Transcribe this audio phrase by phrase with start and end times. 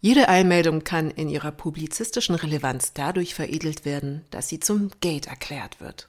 [0.00, 5.80] Jede Eilmeldung kann in ihrer publizistischen Relevanz dadurch veredelt werden, dass sie zum Gate erklärt
[5.80, 6.08] wird.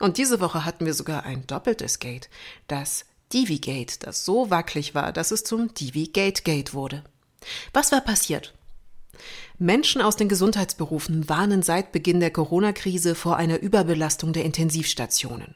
[0.00, 2.28] Und diese Woche hatten wir sogar ein doppeltes Gate,
[2.66, 7.04] das Divi-Gate, das so wackelig war, dass es zum Divi-Gate-Gate wurde.
[7.72, 8.52] Was war passiert?
[9.58, 15.54] Menschen aus den Gesundheitsberufen warnen seit Beginn der Corona-Krise vor einer Überbelastung der Intensivstationen.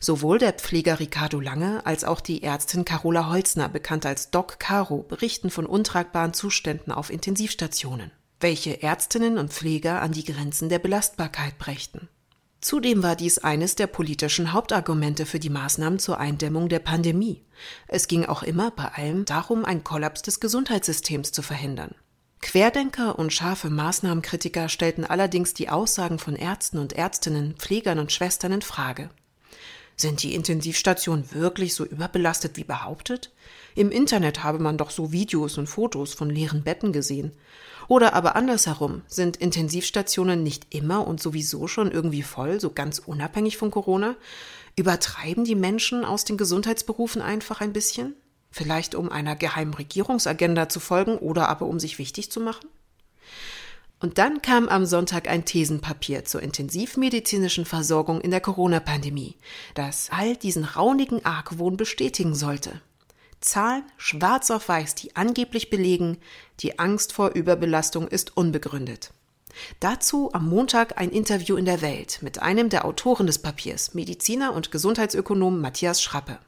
[0.00, 5.02] Sowohl der Pfleger Ricardo Lange als auch die Ärztin Carola Holzner, bekannt als Doc Caro,
[5.02, 11.58] berichten von untragbaren Zuständen auf Intensivstationen, welche Ärztinnen und Pfleger an die Grenzen der Belastbarkeit
[11.58, 12.08] brächten.
[12.62, 17.44] Zudem war dies eines der politischen Hauptargumente für die Maßnahmen zur Eindämmung der Pandemie.
[17.88, 21.96] Es ging auch immer bei allem darum, einen Kollaps des Gesundheitssystems zu verhindern.
[22.40, 28.52] Querdenker und scharfe Maßnahmenkritiker stellten allerdings die Aussagen von Ärzten und Ärztinnen, Pflegern und Schwestern
[28.52, 29.10] in Frage.
[29.96, 33.30] Sind die Intensivstationen wirklich so überbelastet wie behauptet?
[33.74, 37.32] Im Internet habe man doch so Videos und Fotos von leeren Betten gesehen.
[37.88, 43.56] Oder aber andersherum, sind Intensivstationen nicht immer und sowieso schon irgendwie voll, so ganz unabhängig
[43.56, 44.16] von Corona?
[44.76, 48.14] Übertreiben die Menschen aus den Gesundheitsberufen einfach ein bisschen?
[48.50, 52.68] Vielleicht um einer geheimen Regierungsagenda zu folgen oder aber um sich wichtig zu machen?
[54.02, 59.36] Und dann kam am Sonntag ein Thesenpapier zur intensivmedizinischen Versorgung in der Corona-Pandemie,
[59.74, 62.80] das all diesen raunigen Argwohn bestätigen sollte.
[63.40, 66.18] Zahlen schwarz auf weiß, die angeblich belegen,
[66.58, 69.12] die Angst vor Überbelastung ist unbegründet.
[69.78, 74.52] Dazu am Montag ein Interview in der Welt mit einem der Autoren des Papiers, Mediziner
[74.52, 76.38] und Gesundheitsökonom Matthias Schrappe.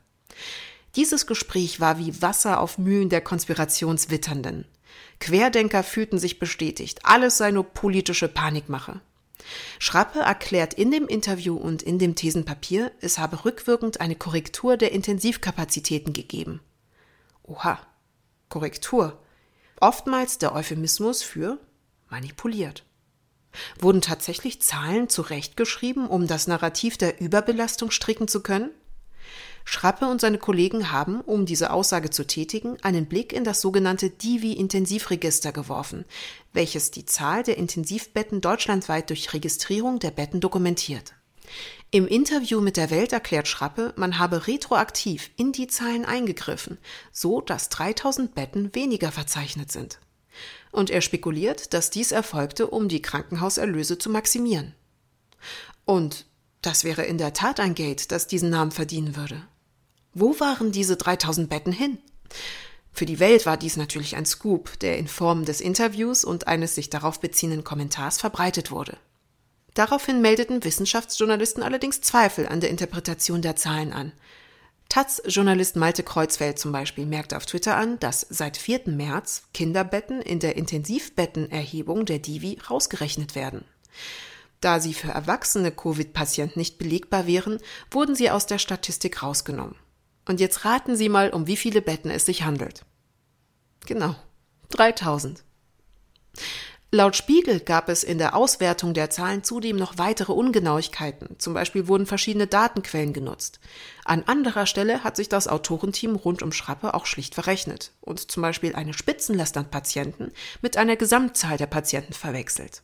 [0.97, 4.65] Dieses Gespräch war wie Wasser auf Mühlen der Konspirationswitternden.
[5.21, 9.01] Querdenker fühlten sich bestätigt, alles sei nur politische Panikmache.
[9.79, 14.93] Schrappe erklärt in dem Interview und in dem Thesenpapier, es habe rückwirkend eine Korrektur der
[14.93, 16.61] Intensivkapazitäten gegeben.
[17.43, 17.79] Oha,
[18.49, 19.21] Korrektur.
[19.81, 21.59] Oftmals der Euphemismus für
[22.09, 22.85] manipuliert.
[23.79, 28.71] Wurden tatsächlich Zahlen zurechtgeschrieben, um das Narrativ der Überbelastung stricken zu können?
[29.65, 34.11] Schrappe und seine Kollegen haben, um diese Aussage zu tätigen, einen Blick in das sogenannte
[34.11, 36.05] Divi-Intensivregister geworfen,
[36.53, 41.15] welches die Zahl der Intensivbetten deutschlandweit durch Registrierung der Betten dokumentiert.
[41.91, 46.79] Im Interview mit der Welt erklärt Schrappe, man habe retroaktiv in die Zahlen eingegriffen,
[47.13, 50.01] so dass 3000 Betten weniger verzeichnet sind.
[50.73, 54.75] Und er spekuliert, dass dies erfolgte, um die Krankenhauserlöse zu maximieren.
[55.85, 56.27] Und
[56.63, 59.47] das wäre in der Tat ein Gate, das diesen Namen verdienen würde.
[60.15, 61.99] Wo waren diese 3000 Betten hin?
[62.93, 66.77] Für die Welt war dies natürlich ein Scoop, der in Form des Interviews und eines
[66.77, 68.97] sich darauf beziehenden Kommentars verbreitet wurde.
[69.75, 74.13] Daraufhin meldeten Wissenschaftsjournalisten allerdings Zweifel an der Interpretation der Zahlen an.
[74.89, 78.83] Taz-Journalist Malte Kreuzfeld zum Beispiel merkte auf Twitter an, dass seit 4.
[78.87, 83.65] März Kinderbetten in der Intensivbettenerhebung der Divi rausgerechnet werden.
[84.61, 87.59] Da sie für erwachsene Covid-Patienten nicht belegbar wären,
[87.91, 89.75] wurden sie aus der Statistik rausgenommen.
[90.27, 92.85] Und jetzt raten Sie mal, um wie viele Betten es sich handelt.
[93.87, 94.15] Genau,
[94.71, 95.45] 3000.
[96.95, 101.41] Laut Spiegel gab es in der Auswertung der Zahlen zudem noch weitere Ungenauigkeiten.
[101.41, 103.59] Zum Beispiel wurden verschiedene Datenquellen genutzt.
[104.05, 108.43] An anderer Stelle hat sich das Autorenteam rund um Schrappe auch schlicht verrechnet und zum
[108.43, 110.31] Beispiel eine Spitzenlast an Patienten
[110.63, 112.83] mit einer Gesamtzahl der Patienten verwechselt.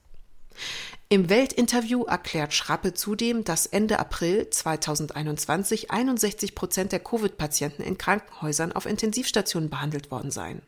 [1.12, 8.71] Im Weltinterview erklärt Schrappe zudem, dass Ende April 2021 61 Prozent der Covid-Patienten in Krankenhäusern
[8.71, 10.62] auf Intensivstationen behandelt worden seien.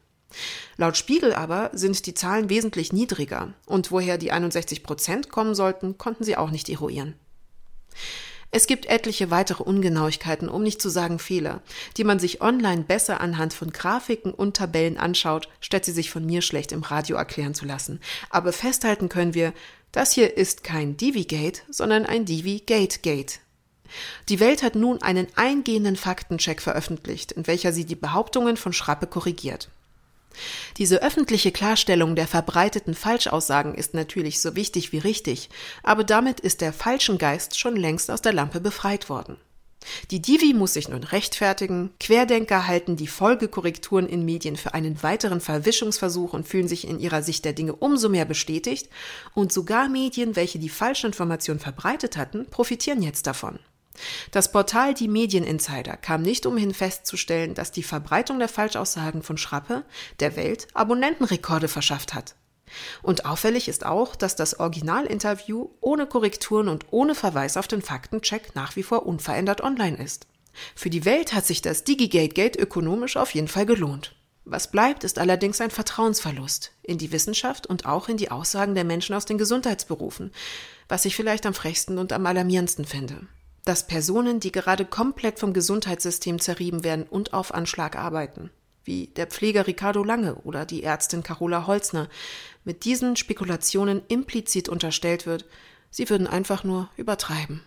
[0.77, 5.97] Laut Spiegel aber sind die Zahlen wesentlich niedriger und woher die 61 Prozent kommen sollten,
[5.97, 7.15] konnten sie auch nicht eruieren.
[8.55, 11.63] Es gibt etliche weitere Ungenauigkeiten, um nicht zu sagen Fehler,
[11.97, 16.27] die man sich online besser anhand von Grafiken und Tabellen anschaut, statt sie sich von
[16.27, 17.99] mir schlecht im Radio erklären zu lassen.
[18.29, 19.55] Aber festhalten können wir,
[19.91, 23.41] das hier ist kein Divi-Gate, sondern ein Divi-Gate-Gate.
[24.29, 29.07] Die Welt hat nun einen eingehenden Faktencheck veröffentlicht, in welcher sie die Behauptungen von Schrappe
[29.07, 29.71] korrigiert.
[30.77, 35.51] Diese öffentliche Klarstellung der verbreiteten Falschaussagen ist natürlich so wichtig wie richtig,
[35.83, 39.37] aber damit ist der falschen Geist schon längst aus der Lampe befreit worden.
[40.11, 45.41] Die Divi muss sich nun rechtfertigen, Querdenker halten die Folgekorrekturen in Medien für einen weiteren
[45.41, 48.89] Verwischungsversuch und fühlen sich in ihrer Sicht der Dinge umso mehr bestätigt,
[49.35, 53.59] und sogar Medien, welche die falsche Information verbreitet hatten, profitieren jetzt davon.
[54.31, 59.85] Das Portal Die Medieninsider kam nicht umhin festzustellen, dass die Verbreitung der Falschaussagen von Schrappe
[60.21, 62.35] der Welt Abonnentenrekorde verschafft hat.
[63.03, 68.55] Und auffällig ist auch, dass das Originalinterview ohne Korrekturen und ohne Verweis auf den Faktencheck
[68.55, 70.27] nach wie vor unverändert online ist.
[70.75, 74.15] Für die Welt hat sich das Digigate Gate ökonomisch auf jeden Fall gelohnt.
[74.45, 78.85] Was bleibt, ist allerdings ein Vertrauensverlust in die Wissenschaft und auch in die Aussagen der
[78.85, 80.33] Menschen aus den Gesundheitsberufen,
[80.89, 83.29] was ich vielleicht am frechsten und am alarmierendsten finde.
[83.65, 88.51] Dass Personen, die gerade komplett vom Gesundheitssystem zerrieben werden und auf Anschlag arbeiten,
[88.85, 92.09] wie der Pfleger Ricardo Lange oder die Ärztin Carola Holzner,
[92.65, 95.45] mit diesen Spekulationen implizit unterstellt wird,
[95.91, 97.63] sie würden einfach nur übertreiben.